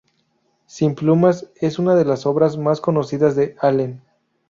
Sin 0.65 0.95
Plumas 0.95 1.51
es 1.59 1.77
una 1.77 1.95
de 1.95 2.05
las 2.05 2.25
obras 2.25 2.57
más 2.57 2.81
conocidas 2.81 3.35
de 3.35 3.55
Allen. 3.59 4.01